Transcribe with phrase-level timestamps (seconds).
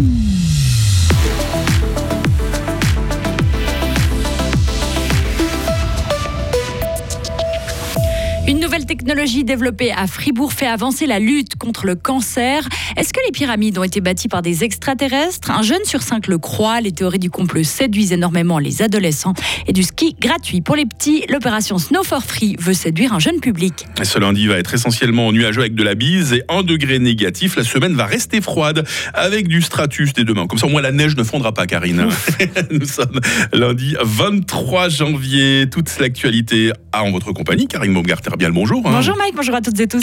[0.00, 0.39] Une
[9.00, 12.68] technologie développée à Fribourg fait avancer la lutte contre le cancer.
[12.98, 15.50] Est-ce que les pyramides ont été bâties par des extraterrestres?
[15.50, 16.82] Un jeune sur cinq le croit.
[16.82, 19.32] Les théories du complot séduisent énormément les adolescents.
[19.66, 23.40] Et du ski gratuit pour les petits, l'opération Snow for Free veut séduire un jeune
[23.40, 23.86] public.
[24.02, 27.56] Ce lundi va être essentiellement nuageux avec de la bise et un degré négatif.
[27.56, 30.46] La semaine va rester froide avec du stratus dès demain.
[30.46, 32.06] Comme ça, au moins la neige ne fondra pas, Karine.
[32.70, 33.18] Nous sommes
[33.54, 35.70] lundi 23 janvier.
[35.70, 37.66] Toute l'actualité en votre compagnie.
[37.66, 38.89] Karine Baumgartner bien le bonjour.
[38.90, 40.02] Bonjour Mike, bonjour à toutes et tous.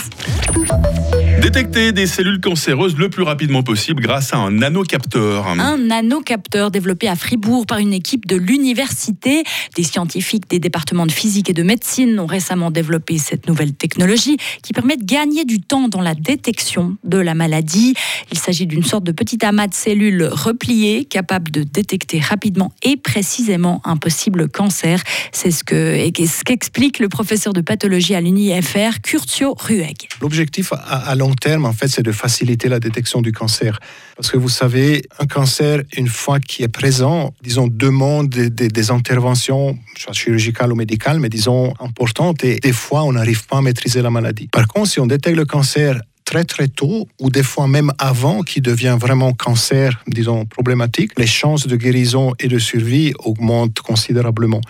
[1.41, 5.47] Détecter des cellules cancéreuses le plus rapidement possible grâce à un nanocapteur.
[5.47, 9.43] Un nanocapteur développé à Fribourg par une équipe de l'université.
[9.75, 14.37] Des scientifiques des départements de physique et de médecine ont récemment développé cette nouvelle technologie
[14.63, 17.93] qui permet de gagner du temps dans la détection de la maladie.
[18.31, 22.97] Il s'agit d'une sorte de petit amas de cellules repliées capable de détecter rapidement et
[22.97, 25.03] précisément un possible cancer.
[25.31, 30.07] C'est ce qu'explique le professeur de pathologie à l'UNIFR, Curtio Rueg.
[30.21, 33.79] L'objectif à, long terme, en fait, c'est de faciliter la détection du cancer.
[34.15, 39.77] Parce que vous savez, un cancer, une fois qu'il est présent, disons, demande des, interventions,
[40.11, 42.43] chirurgicales ou médicales, mais disons importantes.
[42.43, 44.47] Et des fois, on n'arrive pas à maîtriser la maladie.
[44.47, 48.41] Par contre, si on détecte le cancer très très tôt ou des fois même avant
[48.41, 54.61] qu'il devient vraiment cancer, disons, problématique, les chances de guérison et de survie augmentent considérablement.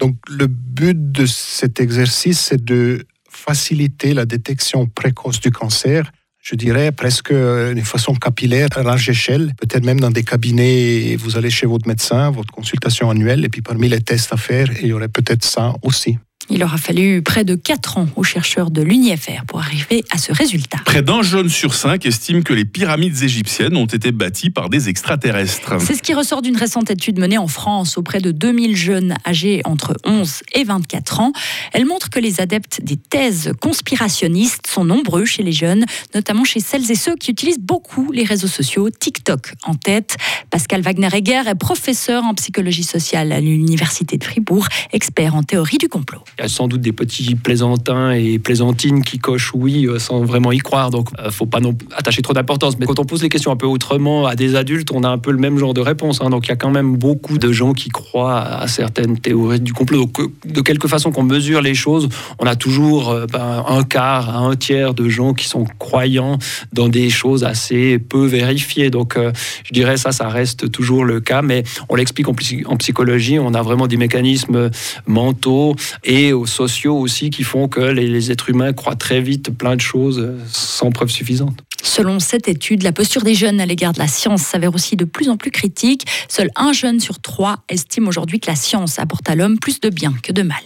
[0.00, 3.06] Donc le but de cet exercice, c'est de
[3.46, 6.10] faciliter la détection précoce du cancer
[6.44, 11.38] je dirais presque d'une façon capillaire à large échelle, peut-être même dans des cabinets, vous
[11.38, 14.88] allez chez votre médecin, votre consultation annuelle, et puis parmi les tests à faire, il
[14.88, 16.18] y aurait peut-être ça aussi.
[16.50, 20.32] Il aura fallu près de 4 ans aux chercheurs de l'UNIFR pour arriver à ce
[20.32, 20.78] résultat.
[20.84, 24.88] Près d'un jeune sur cinq estime que les pyramides égyptiennes ont été bâties par des
[24.88, 25.80] extraterrestres.
[25.80, 29.62] C'est ce qui ressort d'une récente étude menée en France auprès de 2000 jeunes âgés
[29.64, 31.32] entre 11 et 24 ans.
[31.72, 36.60] Elle montre que les adeptes des thèses conspirationnistes sont nombreux chez les jeunes, notamment chez
[36.60, 40.16] celles et ceux qui utilisent beaucoup les réseaux sociaux, TikTok en tête.
[40.50, 45.88] Pascal Wagner-Egger est professeur en psychologie sociale à l'Université de Fribourg, expert en théorie du
[45.88, 46.22] complot.
[46.38, 50.24] Il y a sans doute des petits plaisantins et plaisantines qui cochent oui euh, sans
[50.24, 50.90] vraiment y croire.
[50.90, 52.78] Donc, euh, faut pas non attacher trop d'importance.
[52.78, 55.18] Mais quand on pose les questions un peu autrement à des adultes, on a un
[55.18, 56.20] peu le même genre de réponse.
[56.20, 56.30] Hein.
[56.30, 59.72] Donc, il y a quand même beaucoup de gens qui croient à certaines théories du
[59.72, 60.06] complot.
[60.06, 62.08] Donc, de quelque façon qu'on mesure les choses,
[62.40, 66.38] on a toujours euh, ben, un quart un tiers de gens qui sont croyants
[66.72, 68.90] dans des choses assez peu vérifiées.
[68.90, 71.42] Donc, je dirais ça, ça reste toujours le cas.
[71.42, 74.70] Mais on l'explique en psychologie, on a vraiment des mécanismes
[75.06, 79.76] mentaux et aux sociaux aussi qui font que les, êtres humains croient très vite plein
[79.76, 81.58] de choses euh, sans preuve suffisante.
[81.82, 85.04] Selon cette étude, la posture des jeunes à l'égard de la science s'avère aussi de
[85.04, 86.06] plus en plus critique.
[86.28, 89.90] Seul un jeune sur trois estime aujourd'hui que la science apporte à l'homme plus de
[89.90, 90.62] bien que de mal.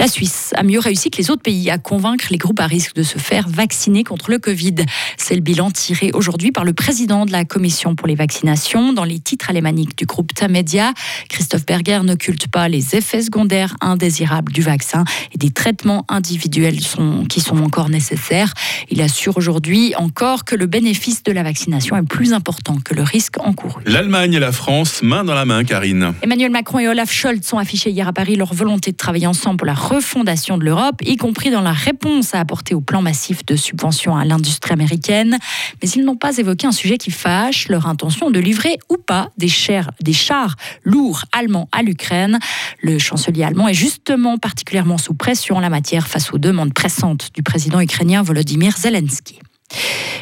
[0.00, 2.94] La Suisse a mieux réussi que les autres pays à convaincre les groupes à risque
[2.94, 4.76] de se faire vacciner contre le Covid.
[5.18, 9.04] C'est le bilan tiré aujourd'hui par le président de la Commission pour les vaccinations dans
[9.04, 10.94] les titres alémaniques du groupe Tamedia.
[11.28, 17.26] Christophe Berger n'occulte pas les effets secondaires indésirables du vaccin et des traitements individuels sont,
[17.26, 18.54] qui sont encore nécessaires.
[18.88, 23.02] Il assure aujourd'hui encore que le bénéfice de la vaccination est plus important que le
[23.02, 23.82] risque encouru.
[23.84, 26.14] L'Allemagne et la France, main dans la main, Karine.
[26.22, 29.58] Emmanuel Macron et Olaf Scholz ont affiché hier à Paris leur volonté de travailler ensemble
[29.58, 33.44] pour la refondation de l'Europe, y compris dans la réponse à apporter au plan massif
[33.44, 35.38] de subventions à l'industrie américaine.
[35.82, 39.30] Mais ils n'ont pas évoqué un sujet qui fâche, leur intention de livrer ou pas
[39.36, 39.50] des,
[40.00, 42.38] des chars lourds allemands à l'Ukraine.
[42.82, 47.30] Le chancelier allemand est justement particulièrement sous pression en la matière face aux demandes pressantes
[47.34, 49.40] du président ukrainien Volodymyr Zelensky.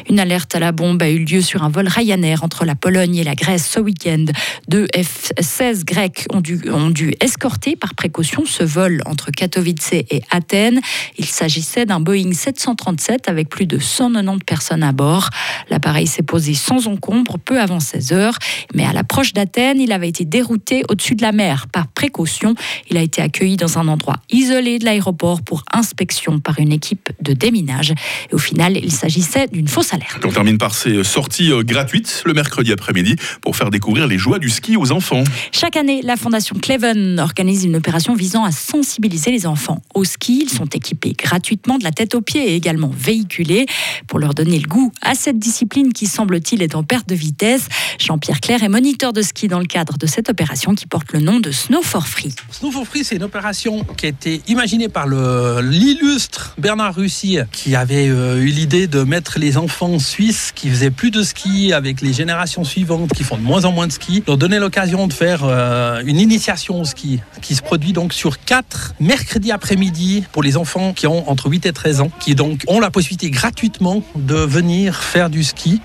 [0.09, 3.15] Une alerte à la bombe a eu lieu sur un vol Ryanair entre la Pologne
[3.17, 4.25] et la Grèce ce week-end.
[4.67, 10.81] Deux F-16 grecs ont dû, escorter par précaution ce vol entre Katowice et Athènes.
[11.17, 15.29] Il s'agissait d'un Boeing 737 avec plus de 190 personnes à bord.
[15.69, 18.37] L'appareil s'est posé sans encombre peu avant 16 heures,
[18.73, 22.55] mais à l'approche d'Athènes, il avait été dérouté au-dessus de la mer par précaution.
[22.89, 27.09] Il a été accueilli dans un endroit isolé de l'aéroport pour inspection par une équipe
[27.21, 27.93] de déminage.
[28.31, 30.23] Et au final, il s'agissait d'une fausse alerte.
[30.25, 34.39] On termine par ces sorties euh, gratuites le mercredi après-midi pour faire découvrir les joies
[34.39, 35.23] du ski aux enfants.
[35.51, 40.41] Chaque année, la Fondation Cleven organise une opération visant à sensibiliser les enfants au ski.
[40.43, 43.65] Ils sont équipés gratuitement de la tête aux pieds et également véhiculés
[44.07, 47.67] pour leur donner le goût à cette discipline qui semble-t-il est en perte de vitesse.
[47.99, 51.19] Jean-Pierre Claire est moniteur de ski dans le cadre de cette opération qui porte le
[51.19, 52.33] nom de Snow for Free.
[52.51, 57.75] Snow for Free, c'est une opération qui a été imaginée par l'illustre Bernard Russi qui
[57.75, 62.01] avait euh, eu l'idée de mettre les enfants suisses qui faisaient plus de ski avec
[62.01, 65.13] les générations suivantes qui font de moins en moins de ski, leur donner l'occasion de
[65.13, 70.41] faire euh, une initiation au ski qui se produit donc sur quatre mercredis après-midi pour
[70.41, 74.01] les enfants qui ont entre 8 et 13 ans, qui donc ont la possibilité gratuitement
[74.15, 75.81] de venir faire du ski.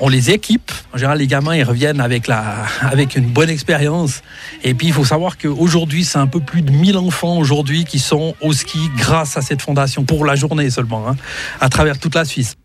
[0.00, 0.72] On les équipe.
[0.92, 4.22] En général, les gamins, ils reviennent avec, la, avec une bonne expérience.
[4.62, 8.00] Et puis, il faut savoir qu'aujourd'hui, c'est un peu plus de 1000 enfants aujourd'hui qui
[8.00, 11.16] sont au ski grâce à cette fondation pour la journée seulement, hein,
[11.60, 12.56] à travers toute la Suisse.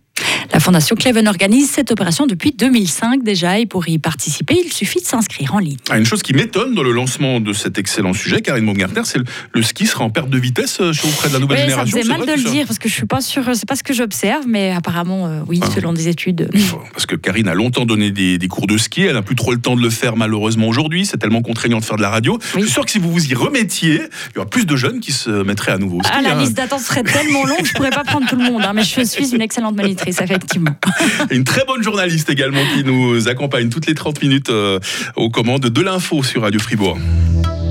[0.59, 4.99] La Fondation Cleven organise cette opération depuis 2005 déjà et pour y participer, il suffit
[4.99, 5.77] de s'inscrire en ligne.
[5.89, 9.19] Ah, une chose qui m'étonne dans le lancement de cet excellent sujet, Karine Baumgartner, c'est
[9.19, 9.23] le,
[9.53, 12.01] le, ski sera en perte de vitesse euh, auprès de la nouvelle oui, génération.
[12.01, 13.93] Ça mal de le dire parce que je suis pas sûre, c'est pas ce que
[13.93, 15.69] j'observe, mais apparemment euh, oui, ah.
[15.73, 16.49] selon des études.
[16.91, 19.53] Parce que Karine a longtemps donné des, des, cours de ski, elle n'a plus trop
[19.53, 22.37] le temps de le faire malheureusement aujourd'hui, c'est tellement contraignant de faire de la radio.
[22.55, 22.63] Oui.
[22.63, 24.01] Je suis sûr que si vous vous y remettiez,
[24.31, 26.11] il y aura plus de jeunes qui se mettraient à nouveau au ski.
[26.13, 26.41] Ah, la hein.
[26.41, 29.05] liste d'attente serait tellement longue, je pourrais pas prendre tout le monde, hein, mais je
[29.05, 30.48] suis une excellente monitrice, effectivement.
[31.31, 34.79] Une très bonne journaliste également qui nous accompagne toutes les 30 minutes euh,
[35.15, 36.97] aux commandes de l'info sur Radio Fribourg.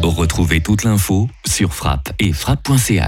[0.03, 3.03] Retrouvez toute l'info sur frappe et frappe.ch.